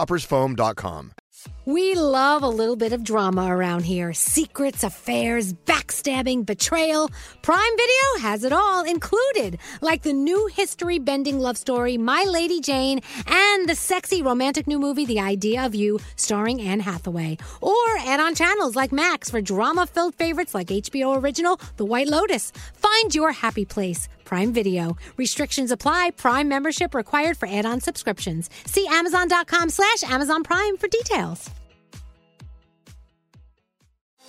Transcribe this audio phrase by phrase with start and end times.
[0.00, 1.12] coffeetoppersfoam.com.
[1.64, 7.10] We love a little bit of drama around here secrets, affairs, backstabbing, betrayal.
[7.42, 12.60] Prime Video has it all included, like the new history bending love story, My Lady
[12.60, 17.38] Jane, and the sexy romantic new movie, The Idea of You, starring Anne Hathaway.
[17.60, 22.08] Or add on channels like Max for drama filled favorites like HBO Original, The White
[22.08, 22.52] Lotus.
[22.74, 24.08] Find your happy place.
[24.24, 24.96] Prime Video.
[25.16, 26.10] Restrictions apply.
[26.16, 28.48] Prime membership required for add-on subscriptions.
[28.66, 31.50] See Amazon.com slash Amazon Prime for details.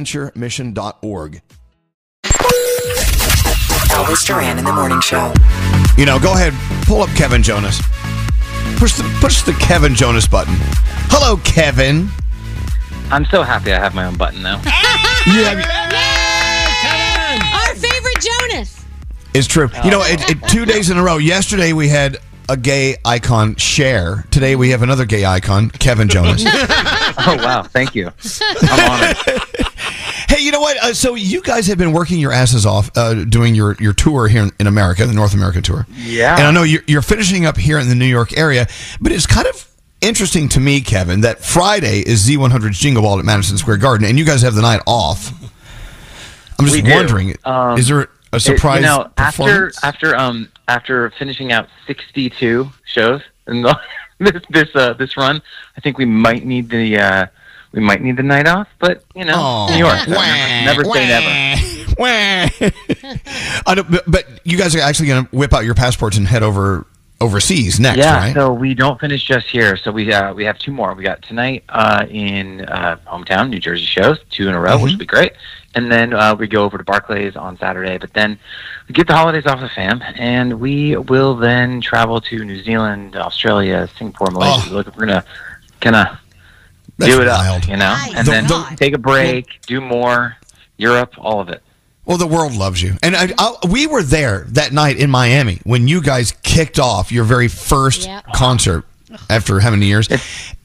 [0.00, 1.42] adventuremission.org.
[3.90, 5.32] Elvis Duran in the morning show.
[5.96, 6.54] You know, go ahead,
[6.86, 7.80] pull up Kevin Jonas.
[8.76, 10.54] Push the push the Kevin Jonas button.
[11.10, 12.08] Hello, Kevin.
[13.10, 14.62] I'm so happy I have my own button now.
[15.26, 15.60] Yeah,
[17.52, 18.84] Our favorite Jonas.
[19.34, 19.68] it's true.
[19.84, 21.18] You know, it, it, two days in a row.
[21.18, 22.18] Yesterday we had
[22.48, 24.24] a gay icon share.
[24.30, 26.42] Today we have another gay icon, Kevin Jonas.
[26.46, 28.10] oh wow, thank you.
[28.62, 29.16] I'm honored.
[30.40, 30.78] Hey, you know what?
[30.82, 34.26] Uh, so you guys have been working your asses off uh, doing your, your tour
[34.26, 35.86] here in, in America, the North America tour.
[35.94, 36.34] Yeah.
[36.38, 38.66] And I know you're, you're finishing up here in the New York area,
[39.02, 39.70] but it's kind of
[40.00, 44.18] interesting to me, Kevin, that Friday is Z100's Jingle Ball at Madison Square Garden, and
[44.18, 45.30] you guys have the night off.
[46.58, 50.48] I'm just We wondering, Um, is there a It- surprise you know, after after um
[50.68, 53.78] after finishing out 62 shows in the,
[54.18, 55.42] this this uh, this run,
[55.76, 57.26] I think we might need the uh,
[57.72, 58.68] we might need the night off.
[58.78, 59.68] But you know, Aw.
[59.70, 60.14] New York, Wah,
[60.64, 61.60] never, never say never.
[63.66, 66.26] I don't, but, but you guys are actually going to whip out your passports and
[66.26, 66.86] head over
[67.22, 68.34] overseas next, yeah, right?
[68.34, 69.76] so we don't finish just here.
[69.76, 70.94] So we uh, we have two more.
[70.94, 74.82] We got tonight uh, in uh, hometown, New Jersey shows, two in a row, Mm-hmm.
[74.84, 75.32] which would be great.
[75.74, 77.98] And then uh, we go over to Barclays on Saturday.
[77.98, 78.38] But then
[78.88, 83.14] we get the holidays off the fam, and we will then travel to New Zealand,
[83.16, 84.68] Australia, Singapore, Malaysia.
[84.70, 84.74] Oh.
[84.74, 85.24] Look, we're gonna
[85.80, 86.06] kind of
[87.00, 87.62] That's do it wild.
[87.64, 90.36] up, you know, and The- then the- take a break, do more,
[90.76, 91.62] Europe, all of it.
[92.06, 95.60] Well, the world loves you, and I, I, we were there that night in Miami
[95.64, 98.24] when you guys kicked off your very first Yep.
[98.34, 98.84] concert
[99.28, 100.08] after how many years?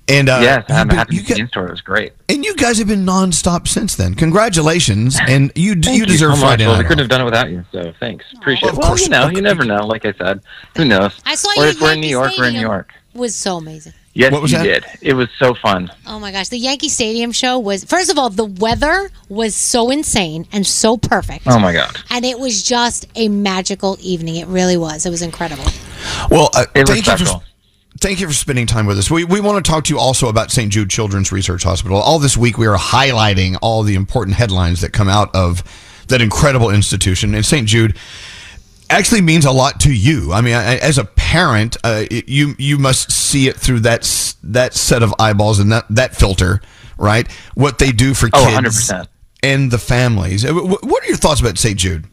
[0.07, 1.66] And uh, yes, I'm but happy you to see store.
[1.68, 2.13] It was great.
[2.29, 4.13] and you guys have been nonstop since then.
[4.16, 6.50] Congratulations, and you d- Thank you deserve so much.
[6.50, 8.24] Friday Well, we couldn't have done it without you, so thanks.
[8.38, 8.79] Appreciate Of it.
[8.81, 9.85] Well, course- you know, you never know.
[9.85, 10.41] Like I said,
[10.78, 11.19] who knows?
[11.25, 12.72] I saw Or you if we're in New York, we're in New Stadium.
[12.72, 12.94] York.
[13.13, 13.94] Was so amazing.
[14.17, 14.63] Yes, What was you that?
[14.63, 14.85] did.
[15.01, 15.91] It was so fun.
[16.07, 19.89] Oh my gosh, the Yankee Stadium show was first of all the weather was so
[19.89, 21.43] insane and so perfect.
[21.47, 21.97] Oh my god.
[22.09, 24.37] And it was just a magical evening.
[24.37, 25.05] It really was.
[25.05, 25.65] It was incredible.
[26.31, 27.43] Well, uh, It was thank you for special.
[27.99, 29.11] thank you for spending time with us.
[29.11, 30.71] We we want to talk to you also about St.
[30.71, 31.97] Jude Children's Research Hospital.
[31.97, 35.61] All this week, we are highlighting all the important headlines that come out of
[36.07, 37.35] that incredible institution.
[37.35, 37.68] And St.
[37.68, 37.97] Jude
[38.89, 40.31] actually means a lot to you.
[40.33, 44.33] I mean, I- as a parent, uh, it- you you must see it through that
[44.43, 46.61] that set of eyeballs and that that filter,
[46.97, 47.27] right?
[47.55, 48.53] What they do for Oh, kids
[48.89, 49.07] 100%.
[49.43, 50.45] and the families.
[50.45, 51.77] Uh, What are your thoughts about St.
[51.77, 52.05] Jude?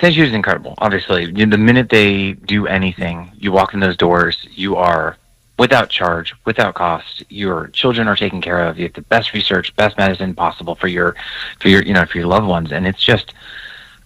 [0.00, 0.14] St.
[0.14, 0.74] Jude is incredible.
[0.78, 5.16] Obviously, the minute they do anything, you walk in those doors, you are
[5.58, 7.22] without charge, without cost.
[7.28, 8.78] Your children are taken care of.
[8.78, 11.14] You have the best research, best medicine possible for your,
[11.60, 13.34] for your, you know, for your loved ones, and it's just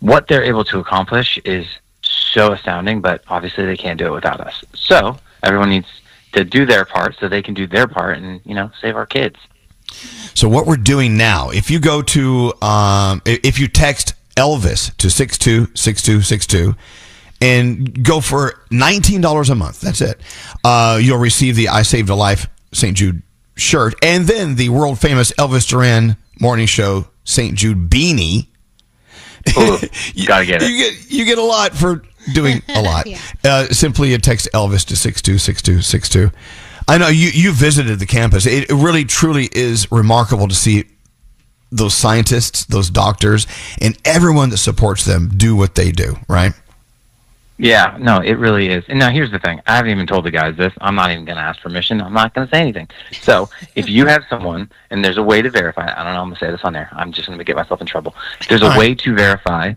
[0.01, 1.67] what they're able to accomplish is
[2.03, 3.01] so astounding.
[3.01, 4.65] But obviously, they can't do it without us.
[4.75, 5.89] So everyone needs
[6.33, 9.07] to do their part so they can do their part and you know save our
[9.07, 9.37] kids.
[10.35, 15.09] So what we're doing now, if you go to, um, if you text Elvis to
[15.09, 16.75] six two six two six two,
[17.41, 20.21] and go for nineteen dollars a month, that's it.
[20.65, 22.97] Uh, you'll receive the "I Saved a Life" St.
[22.97, 23.23] Jude
[23.57, 27.55] shirt, and then the world famous Elvis Duran Morning Show St.
[27.57, 28.49] Jude beanie.
[29.57, 29.79] Ooh,
[30.27, 30.71] gotta get it.
[30.71, 32.03] You get you get a lot for
[32.33, 33.07] doing a lot.
[33.07, 33.19] Yeah.
[33.45, 36.31] uh, simply a text Elvis to six two six two six two.
[36.89, 38.47] I know you you visited the campus.
[38.47, 40.85] It, it really truly is remarkable to see
[41.71, 43.47] those scientists, those doctors,
[43.81, 46.17] and everyone that supports them do what they do.
[46.29, 46.53] Right?
[47.59, 48.85] Yeah, no, it really is.
[48.89, 50.73] And now here's the thing: I haven't even told the guys this.
[50.81, 52.01] I'm not even going to ask permission.
[52.03, 52.89] I'm not going to say anything.
[53.21, 56.21] So if you have someone, and there's a way to verify, I don't know.
[56.21, 56.89] I'm going to say this on there.
[56.93, 58.15] I'm just going to get myself in trouble.
[58.49, 58.79] There's a All right.
[58.79, 59.75] way to verify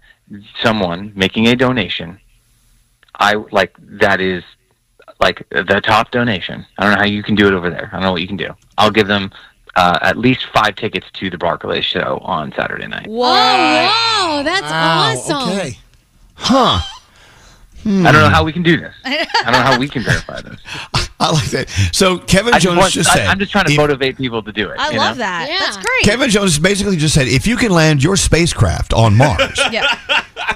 [0.62, 2.20] someone making a donation.
[3.16, 4.44] I like that is
[5.20, 6.66] like the top donation.
[6.78, 7.90] I don't know how you can do it over there.
[7.92, 8.56] I don't know what you can do.
[8.78, 9.32] I'll give them
[9.75, 13.08] uh, at least five tickets to the Barclays show on Saturday night.
[13.08, 13.30] Whoa!
[13.30, 15.50] wow, that's awesome.
[15.50, 15.80] Okay.
[16.36, 16.82] Huh?
[17.84, 18.06] Hmm.
[18.06, 18.94] I don't know how we can do this.
[19.06, 20.60] I don't know how we can verify this.
[21.22, 21.70] I like that.
[21.94, 24.18] So Kevin I just Jonas want, just I, said, I'm just trying to if- motivate
[24.18, 24.80] people to do it.
[24.80, 25.24] I you love know?
[25.24, 25.50] that.
[25.50, 25.60] Yeah.
[25.60, 26.04] That's great.
[26.04, 29.98] Kevin Jonas basically just said, if you can land your spacecraft on Mars, yeah.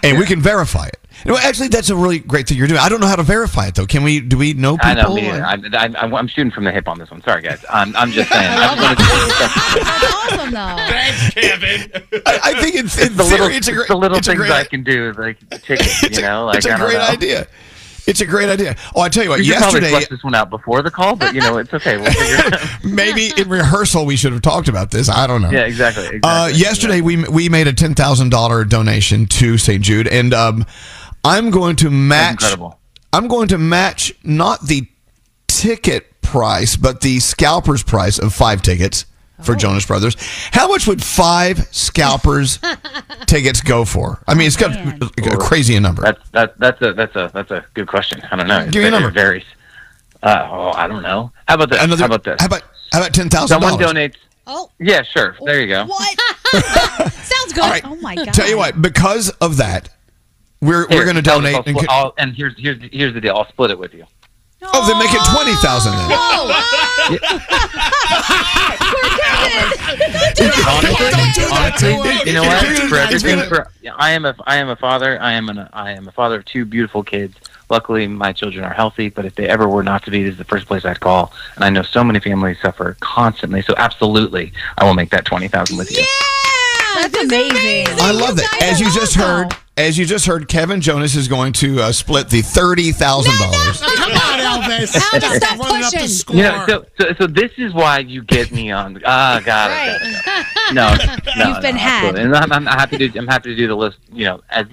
[0.03, 0.99] and we can verify it.
[1.25, 2.79] No, actually, that's a really great thing you're doing.
[2.79, 3.85] I don't know how to verify it though.
[3.85, 4.19] Can we?
[4.19, 4.89] Do we know people?
[4.89, 5.13] I know.
[5.15, 7.21] Me, or- I, I, I, I'm shooting from the hip on this one.
[7.23, 7.63] Sorry, guys.
[7.69, 8.45] I'm, I'm just saying.
[8.49, 10.75] I just wanted to That's awesome, though.
[10.75, 12.21] Thanks, Kevin.
[12.25, 14.31] I, I think it's, in the little, theory, it's a great, the little it's a
[14.31, 16.01] things great, I can do, like tickets.
[16.13, 17.07] You know, like it's a I don't great know.
[17.07, 17.47] idea.
[18.05, 18.75] It's a great idea.
[18.95, 19.39] Oh, I tell you what.
[19.39, 21.95] We should probably yesterday, this one out before the call, but you know, it's okay.
[21.95, 25.07] We'll figure maybe in rehearsal, we should have talked about this.
[25.07, 25.49] I don't know.
[25.49, 26.03] Yeah, exactly.
[26.07, 29.81] exactly Uh, yesterday, we we made a ten thousand dollar donation to St.
[29.81, 30.65] Jude, and um,
[31.23, 32.33] I'm going to match.
[32.33, 32.79] incredible.
[33.11, 34.87] I'm going to match not the
[35.47, 39.05] ticket price, but the scalpers price of five tickets
[39.39, 39.43] Oh.
[39.43, 40.15] for Jonas Brothers.
[40.51, 42.59] How much would five scalpers
[43.25, 44.21] tickets go for?
[44.27, 44.99] I mean, it's got Man.
[45.01, 46.03] a crazy number.
[46.03, 48.21] That's that, that's a that's a that's a good question.
[48.31, 48.63] I don't know.
[48.69, 49.09] Give me a number.
[49.09, 49.43] It varies.
[50.21, 51.31] Uh, oh, I don't know.
[51.47, 51.81] How about this?
[51.81, 52.01] Another.
[52.01, 52.37] how about this?
[52.39, 52.61] How about
[52.91, 54.15] how about ten thousand Someone donates.
[54.45, 55.35] Oh, Yeah, sure.
[55.43, 55.85] There you go.
[55.85, 56.19] What?
[57.11, 57.63] sounds good.
[57.63, 57.83] All right.
[57.85, 58.33] Oh my god.
[58.35, 59.89] Tell you what, because of that,
[60.63, 61.55] we're Here, we're going to I'll- donate.
[61.55, 63.35] I'll and split- co- I'll- and here's here's here's the deal.
[63.35, 64.05] I'll split it with you.
[64.61, 65.93] oh, then make it twenty thousand.
[65.93, 66.11] Then.
[70.67, 72.27] honestly, Don't do that honestly, to him.
[72.27, 72.65] you know what?
[72.89, 75.21] For he's everything, for I am a I am a father.
[75.21, 77.35] I am an I am a father of two beautiful kids.
[77.69, 79.09] Luckily, my children are healthy.
[79.09, 81.33] But if they ever were not to be, this is the first place I'd call.
[81.55, 83.61] And I know so many families suffer constantly.
[83.61, 85.99] So absolutely, I will make that twenty thousand with you.
[85.99, 87.87] Yeah, That's amazing.
[87.99, 88.59] I love that.
[88.63, 89.59] As you are just heard, awesome.
[89.75, 93.81] As you just heard, Kevin Jonas is going to uh, split the thirty thousand dollars.
[93.81, 94.93] Come on, Elvis.
[94.93, 96.07] Now just stop Running up the pushing.
[96.07, 96.35] score.
[96.35, 99.01] You so, so so this is why you get me on.
[99.05, 99.99] Ah, got it.
[99.99, 100.73] got it, got it.
[100.73, 100.95] No,
[101.43, 102.05] no, You've been no, had.
[102.15, 102.21] absolutely.
[102.21, 103.17] And I'm, I'm happy to.
[103.17, 103.97] I'm happy to do the list.
[104.11, 104.67] You know, as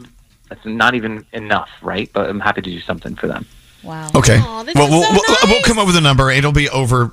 [0.48, 2.10] that's not even enough, right?
[2.12, 3.46] But I'm happy to do something for them.
[3.82, 4.10] Wow.
[4.14, 4.38] Okay.
[4.38, 6.30] Aw, this well, is we'll, so we'll, we'll come up with a number.
[6.30, 7.12] It'll be over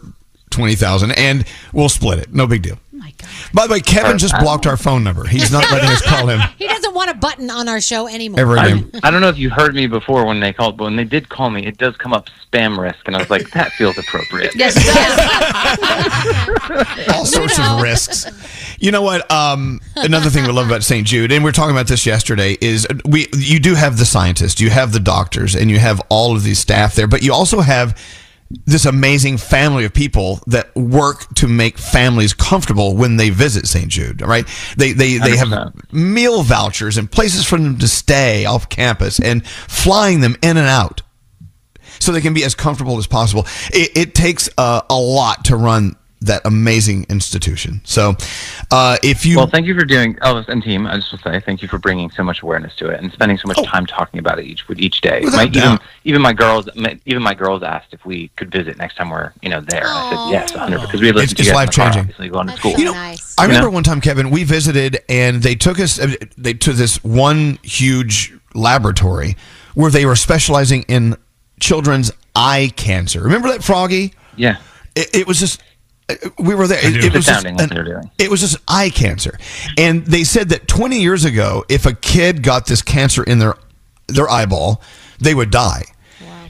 [0.50, 2.33] twenty thousand, and we'll split it.
[2.33, 2.78] No big deal.
[3.07, 3.30] My god.
[3.54, 5.25] By the way, Kevin just blocked our phone number.
[5.25, 8.42] He's not letting us call him He doesn't want a button on our show anymore.
[8.42, 8.89] ever again.
[8.95, 11.06] I, I don't know if you heard me before when they called, but when they
[11.06, 13.98] did call me, it does come up spam risk, and I was like, that feels
[13.98, 14.56] appropriate.
[14.56, 14.83] Yes, it
[17.07, 17.07] does.
[17.15, 17.78] all sorts know.
[17.78, 18.26] of risks.
[18.78, 19.31] You know what?
[19.31, 21.07] Um, another thing we love about St.
[21.07, 24.59] Jude, and we are talking about this yesterday, is we you do have the scientists,
[24.59, 27.61] you have the doctors, and you have all of these staff there, but you also
[27.61, 27.97] have
[28.66, 33.89] this amazing family of people that work to make families comfortable when they visit St.
[33.89, 34.21] Jude.
[34.21, 34.47] Right?
[34.77, 35.94] They they they have 100%.
[35.94, 40.68] meal vouchers and places for them to stay off campus, and flying them in and
[40.68, 41.01] out
[41.99, 43.45] so they can be as comfortable as possible.
[43.73, 47.80] It, it takes uh, a lot to run that amazing institution.
[47.83, 48.16] So,
[48.71, 50.88] uh, if you Well, thank you for doing Elvis and team.
[50.88, 53.12] I just want to say thank you for bringing so much awareness to it and
[53.14, 55.21] spending so much time talking about it each with each day.
[55.26, 55.31] Oh.
[55.36, 58.95] My, even even my girls, my, even my girls asked if we could visit next
[58.95, 59.81] time we're you know there.
[59.86, 61.83] And I said yes, 100 because we had listened It's- to you it's guys in
[61.83, 62.02] life-changing.
[62.02, 62.71] Obviously, going to That's school.
[62.74, 63.36] so You know, nice.
[63.38, 63.74] I remember know?
[63.74, 68.33] one time, Kevin, we visited and they took us uh, they to this one huge
[68.56, 69.38] laboratory
[69.76, 71.16] where they were specializing in
[71.59, 73.21] children's eye cancer.
[73.21, 74.14] Remember that, Froggy?
[74.36, 74.57] yeah.
[74.95, 75.62] It, it was just
[76.40, 76.80] we were there.
[76.83, 79.37] It, it was just an- It was just eye cancer,
[79.78, 83.56] and they said that 20 years ago, if a kid got this cancer in their
[84.07, 84.81] their eyeball,
[85.19, 85.83] they would die.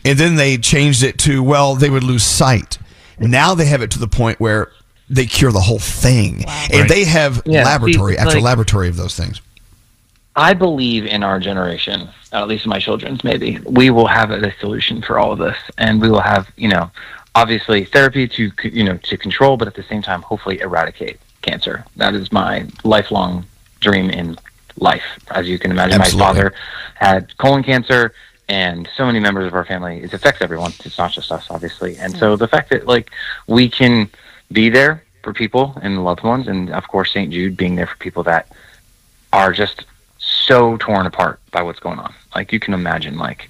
[0.06, 2.78] And then they changed it to well, they would lose sight.
[3.20, 4.72] Now they have it to the point where
[5.10, 8.96] they cure the whole thing, and they have Yeah, laboratory it's after like- laboratory of
[8.98, 9.42] those things.
[10.36, 14.54] I believe in our generation, at least in my children's maybe, we will have a
[14.60, 15.58] solution for all of this.
[15.78, 16.92] And we will have, you know,
[17.36, 21.86] obviously therapy to you know to control, but at the same time, hopefully eradicate cancer.
[21.96, 23.46] That is my lifelong
[23.80, 24.38] dream in
[24.78, 25.06] life.
[25.32, 26.20] As you can imagine, Absolutely.
[26.20, 26.54] my father
[26.96, 28.14] had colon cancer,
[28.50, 30.02] and so many members of our family.
[30.02, 30.74] It affects everyone.
[30.84, 31.98] It's not just us, obviously.
[31.98, 33.12] And so the fact that like
[33.48, 34.10] we can
[34.52, 37.32] be there for people and loved ones, and of course St.
[37.32, 38.52] Jude being there for people that
[39.32, 39.86] are just
[40.28, 42.14] so torn apart by what's going on.
[42.36, 43.50] Like you can imagine, like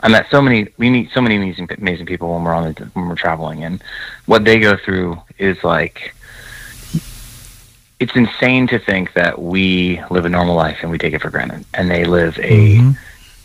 [0.00, 2.84] I met so many, we meet so many amazing, amazing people when we're on the,
[2.94, 3.82] when we're traveling, and
[4.26, 6.14] what they go through is like
[8.00, 11.30] it's insane to think that we live a normal life and we take it for
[11.30, 12.90] granted, and they live a mm-hmm.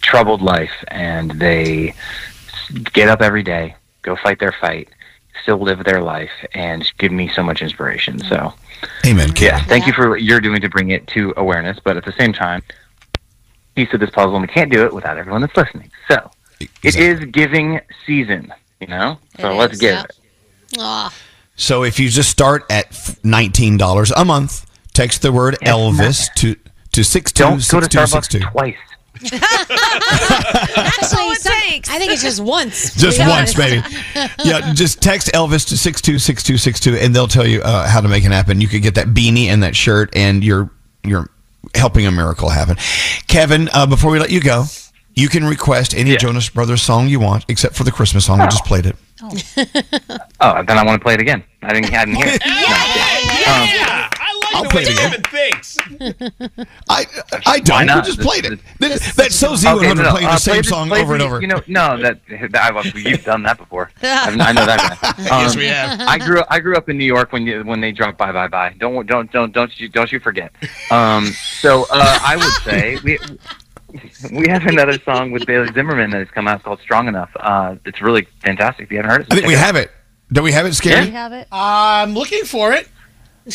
[0.02, 1.94] troubled life and they
[2.94, 4.90] get up every day, go fight their fight,
[5.44, 8.18] still live their life, and give me so much inspiration.
[8.20, 8.54] So.
[9.06, 9.32] Amen.
[9.32, 9.60] Kevin.
[9.60, 12.12] Yeah, thank you for what you're doing to bring it to awareness, but at the
[12.14, 12.62] same time,
[13.76, 15.90] piece of this puzzle, and we can't do it without everyone that's listening.
[16.10, 17.06] So it Exactly.
[17.06, 19.20] is giving season, you know.
[19.40, 20.04] So It let's is, give yeah.
[20.04, 20.80] it.
[20.80, 21.14] Aw.
[21.56, 26.56] So if you just start at nineteen dollars a month, text the word Elvis to
[26.92, 28.40] to six two Don't go to two six Starbucks two.
[28.40, 28.76] twice.
[29.16, 29.38] Actually,
[31.30, 31.90] it some- takes.
[31.90, 32.94] I think it's just once.
[32.96, 33.58] Just once, honest.
[33.58, 33.82] baby.
[34.44, 37.62] Yeah, just text Elvis to six two six two six two, and they'll tell you
[37.62, 38.62] uh, how to make it happen.
[38.62, 40.70] You could get that beanie and that shirt, and you're
[41.04, 41.30] you're
[41.76, 42.78] helping a miracle happen.
[43.28, 44.66] Kevin, uh, before we let you go,
[45.16, 46.18] you can request any Yeah.
[46.18, 48.40] Jonas Brothers song you want, except for the Christmas song.
[48.40, 48.96] We just played it.
[50.42, 51.44] Oh, then I want to play it again.
[51.62, 52.42] I didn't, I didn't hear it.
[53.44, 54.23] Yeah, I like
[54.56, 55.12] I'll the play way it again.
[55.12, 55.78] Kevin thinks.
[56.90, 57.06] I
[57.46, 57.82] I don't.
[57.96, 58.60] We just played it.
[58.80, 60.88] this- That- That's so Z one Okay, hundred no, playing uh, the same play song
[60.90, 61.42] play over and the- over.
[61.42, 62.20] You know, no, that,
[62.52, 63.92] that I, you've done that before.
[64.04, 65.24] I, I know that guy.
[65.24, 66.00] Yes, Um, we have.
[66.02, 66.48] I grew up.
[66.50, 69.06] I grew up in New York when you, when they dropped "Bye Bye Bye." Don't
[69.08, 70.52] don't don't don't you don't you forget.
[70.92, 71.26] Um,
[71.60, 73.20] so uh, I would say we
[74.32, 77.76] we have another song with Bailey Zimmerman that has come out called "Strong Enough." Uh,
[77.86, 78.86] it's really fantastic.
[78.86, 79.92] If you haven't heard it, I think we have it.
[80.32, 81.06] Do we have it, Do Scary?
[81.06, 81.48] you have it?
[81.52, 82.90] I'm looking for it.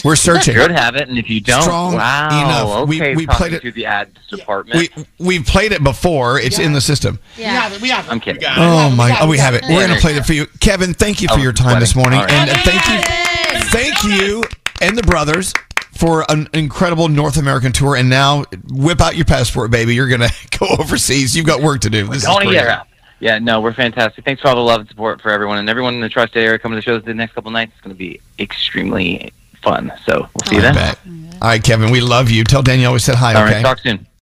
[0.05, 0.55] We're searching.
[0.55, 2.89] You should have it, and if you don't, Strong wow, enough.
[2.89, 4.91] We- okay, we talking played it- to the ad department.
[4.97, 6.39] We we've played it before.
[6.39, 7.19] It's in the system.
[7.39, 7.81] We have it.
[7.81, 8.11] We have it.
[8.13, 8.41] I'm kidding.
[8.41, 8.61] We got it.
[8.61, 9.09] Oh We my!
[9.09, 9.65] got Oh, we got have it.
[9.69, 10.93] We're gonna play it for you, Kevin.
[10.95, 12.33] Thank you for Oh, your time this morning, All right.
[12.35, 14.43] and uh, thank you, thank you,
[14.83, 15.53] and the brothers
[15.95, 17.97] for an incredible North American tour.
[17.97, 19.95] And now, whip out your passport, baby.
[19.95, 20.29] You're gonna
[20.59, 21.35] go overseas.
[21.37, 22.07] You've got work to do.
[22.09, 22.57] This is Going great.
[22.57, 22.83] yeah.
[23.21, 24.25] Yeah, no, we're fantastic.
[24.25, 26.57] Thanks for all the love and support for everyone and everyone in the tri-state area
[26.57, 27.73] coming to the shows the next couple nights.
[27.75, 29.93] It's going to be extremely fun.
[30.05, 30.97] So we'll see you then.
[31.41, 31.91] All right, Kevin.
[31.91, 32.43] We love you.
[32.43, 33.35] Tell Danielle we said hi.
[33.35, 33.55] All okay.
[33.55, 34.09] right, talk soon.